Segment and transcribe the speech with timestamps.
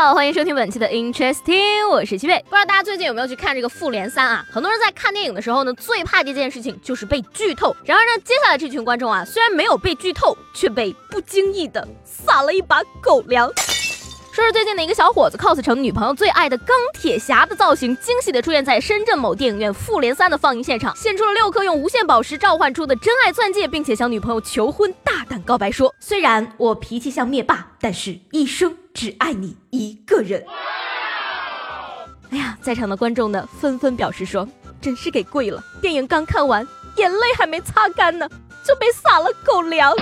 [0.00, 2.42] 好，欢迎收听本期的 Interesting，我是七贝。
[2.48, 4.42] 不知道大家最近有没有去看这个《复联三》啊？
[4.50, 7.76] 很多人在看电影的时候呢，最怕的一件事情就是被剧透。
[7.84, 13.46] 然而呢，接下来这群观众啊，虽然没有被剧透，却被不经意的撒了一把狗粮。
[14.32, 24.94] 说是最近的一个小伙子 cos 成女朋友最爱的钢铁侠的造型，惊喜的出现在深圳某电影院《复联三》的放映现场，献出了六颗用无限宝石召唤出的真爱钻戒，并且向女朋友求婚，
[25.30, 30.44] 胆告白说：“虽然我脾气像灭霸，但是一生只爱你一个人。”
[32.30, 34.48] 哎呀，在场的观众呢，纷纷表示说
[34.82, 35.62] ：“真是给跪了！
[35.80, 38.28] 电影刚看完，眼泪还没擦干呢，
[38.66, 39.94] 就被撒了狗粮。”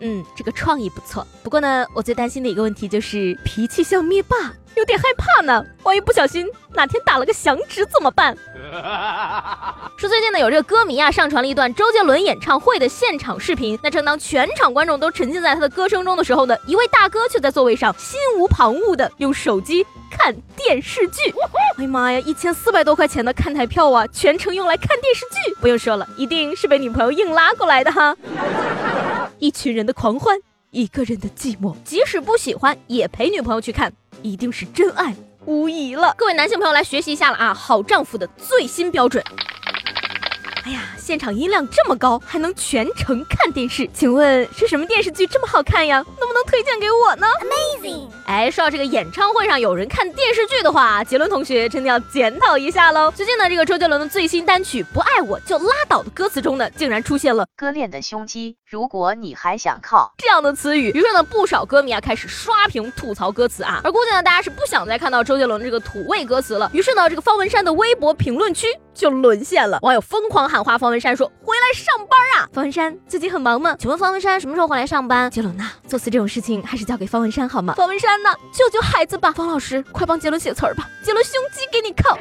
[0.00, 1.26] 嗯，这个创意不错。
[1.42, 4.36] 不过呢，我最担心的一个问题就是脾气像灭霸，
[4.74, 5.64] 有点害怕呢。
[5.84, 8.36] 万一不小心哪天打了个响指怎么办？
[9.96, 13.78] 说最近呢，有这个歌迷啊上传了一段周杰伦演唱会的现场视频。
[13.82, 21.32] 那正当全场观众都沉浸在他的歌声中的时候呢，一位大哥却在座位上心无旁骛的用手机看电视剧。
[21.78, 25.54] 哎呀妈呀，一千四百多块钱的看台票啊，全程用来看电视剧。
[25.60, 28.14] 不用说了，一定是被女朋友硬拉过来的哈。
[29.38, 30.38] 一群人的狂欢，
[30.70, 33.92] 一个人的寂寞，即使不喜欢也陪女朋友去看，
[34.22, 36.14] 一定是真爱无疑了。
[36.16, 39.22] 各位男性朋友来学习一下了啊，好丈夫的最新标准。
[40.66, 46.04] 哎呀，现场音量这么高，还能全程看电视，请问是什么电视剧这么好看呀？
[46.18, 48.08] 能不能推荐给我呢？Amazing！
[48.26, 53.12] 哎，说到这个演唱会上有人看电视剧的话，杰伦同学真的要检讨一下喽。
[53.12, 58.56] 最近呢，这个周杰伦的最新单曲《不爱我就拉倒》的歌词中呢，竟然出现了割裂的胸肌。
[58.68, 63.80] 如果你还想靠这样的词语，于是呢，不少歌迷啊开始刷屏吐槽歌词啊。
[63.84, 66.68] 而估计呢，大家是不想再看到周杰伦这个土味歌词了。
[66.74, 73.76] 于是呢，这个方文山的微博评论区就沦陷了，网友疯狂喊话方文山说：“回来上班啊！”方文山最近很忙吗？
[73.78, 75.30] 请问方文山什么时候回来上班？
[75.30, 77.74] 杰伦呐，作词这种事情还是交给方文山好吗？
[77.74, 79.30] 方文山呐，救救孩子吧！
[79.30, 80.88] 方老师，快帮杰伦写词儿吧！
[81.04, 82.18] 杰伦胸肌给你靠。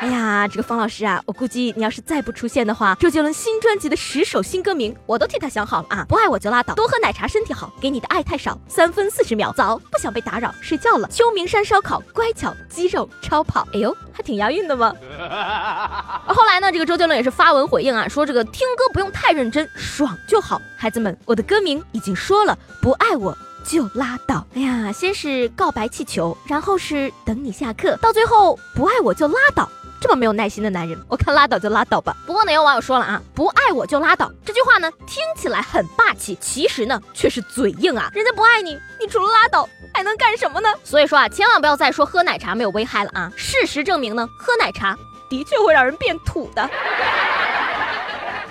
[0.00, 6.06] 哎呀，这个方老师啊，我估计你要是再不出现的话，周杰伦新专辑的十首新歌名我都替他想好了啊！
[6.08, 11.08] 不爱我就拉倒，多喝奶茶身体好，给你的爱太少，三分四十秒，早不想被打扰，睡觉了。
[11.08, 14.94] 秋名山烧烤，乖巧肌肉超跑，哎呦，还挺押韵的嘛？
[16.28, 20.62] 后来呢，这个周杰伦也是发文回应啊，说这个听歌不用太认真，爽就好。
[20.76, 24.46] 孩子们，我的歌名已经说了，不爱我就拉倒。
[24.54, 29.68] 哎呀，先是告白气球，然后是等你下课，到最后不爱我就拉倒。
[30.00, 32.16] 这么没有耐心的男人，我看拉倒就拉倒吧。
[32.26, 38.10] 不过呢，有网友说了啊，不爱我就拉倒这句话呢，听起来很霸气，其实呢却是嘴硬啊。
[38.14, 40.68] 人家不爱你，你除了拉倒还能干什么呢？
[40.84, 43.32] 所以说啊，千万不要再说喝奶茶没有危害了啊。
[43.36, 44.96] 事实证明呢，喝奶茶
[45.28, 46.70] 的确会让人变土的。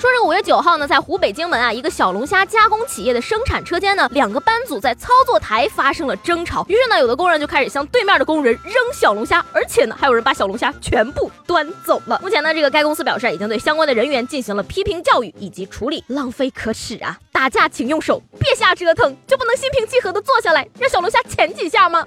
[0.00, 6.64] 说这个五月九号呢，在湖北荆门啊，一个小龙虾加工企业的生产车间呢，两个班组在操作台发生了争吵。
[6.70, 12.18] 于是呢，有的工人就开始向对面的工人扔小龙虾，而且呢，还有人把小龙虾全部端走了。
[12.22, 16.02] 目前呢，这个该公司表示已经对相关的人员进行了批评教育以及处理。
[16.08, 17.18] 浪费可耻啊！
[17.30, 22.06] 打架请用手，别瞎折腾，就不能心平气和的坐下来让小龙虾舔几下吗？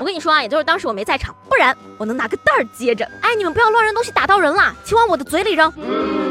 [0.00, 3.04] 我跟你说啊，也就是当时我没在场，不然我能拿个袋儿接着。
[3.20, 5.70] 哎，你们不要乱扔东西打到人啦，请往我的嘴里扔。
[5.70, 6.27] 估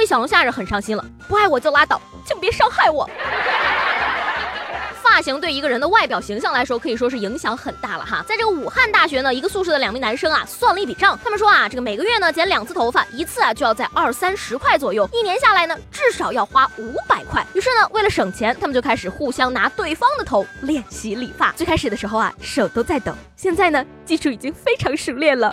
[0.00, 3.08] 计小龙虾是很伤心了，不爱我就拉倒，请别伤害我。
[5.02, 8.24] 发型对一个人的外表形象来说，可以说是影响很大了哈。
[8.28, 17.44] 在这个武汉大学呢，一个宿舍的两名男生啊，算了一笔账，他们说啊，这个每个月呢剪两次头发，一次啊就要在二三十块左右，一年下来呢至少要花五百块。
[17.54, 21.50] 于是呢，为了省钱，他们就开始互相拿对方的头练习理发。
[21.52, 25.52] 最开始的时候啊，手都在抖，现在呢，技术已经非常熟练了。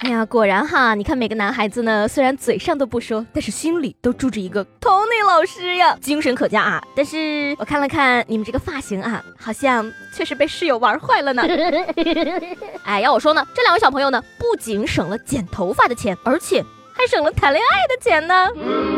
[0.00, 0.94] 哎呀，果然哈！
[0.94, 6.80] 你看每个男孩子呢，虽然嘴上都不说，但是心里都住着一个 Tony 老师呀，精神可嘉啊。
[6.94, 11.42] 但是我看了看你们这个发型啊，好像确实被室友玩坏了呢。
[12.86, 18.97] 哎，要我说呢，这两位小朋友呢，不仅省了剪头发的钱，而且还省了谈恋爱的钱呢。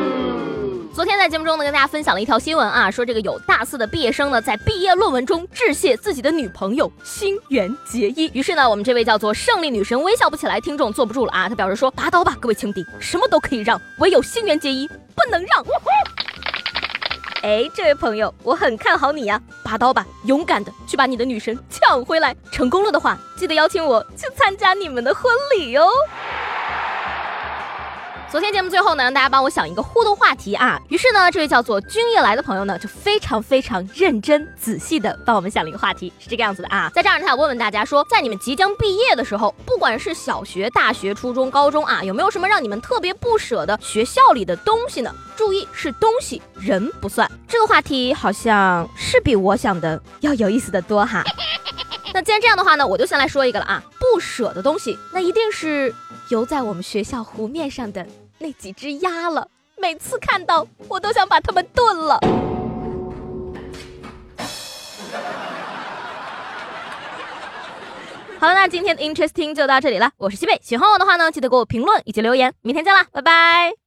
[0.93, 8.29] 昨天在节目中呢，跟大家分享了一条新闻啊，说这个有大四的毕业生呢，在毕业论文中致谢自己的女朋友，新垣结衣。
[8.35, 15.65] 于是呢，我们这位叫做胜利女神微笑不起来听众坐不住了啊，他表示说：拔刀吧，各位情敌，什么都可以让，唯有新垣结衣不能让。
[17.43, 22.35] 哎，这位朋友，我很看好你呀，拔刀吧，勇敢的去把你的女神抢回来。
[22.51, 25.89] 成功了的话，记得邀请我去参加你们的婚礼哟。
[28.31, 30.81] 昨天节目最后呢，让大家帮我想一个互动话题啊。
[30.89, 36.89] 于是呢，这位叫做君夜来的朋友呢，就非常非常认真仔细的帮我们想了一个话题，是这个样子的啊。
[36.95, 45.13] 在这儿，他想问问大家说，在你们即将毕业的时候，不管是小学、大学、初中、高中啊，有没有什么让你们特别不舍的学校里的东西呢？
[45.37, 47.29] 注意是东西，人不算。
[47.49, 51.25] 这个话题好像是比我想的要有意思的多哈。
[52.15, 55.93] 那既然这样的话呢，我就先来说一个了啊，不舍的东西，那一定是
[56.29, 58.07] 游在我们学校湖面上的。
[58.43, 59.47] 那几只鸭了，
[59.77, 62.19] 每次看到我都想把它们炖了。
[68.39, 70.11] 好了，那今天的 Interesting 就到这里了。
[70.17, 72.55] 我是西贝，喜欢我的话呢，记得给我评论以及留言。
[72.63, 73.81] 明天见啦，拜拜。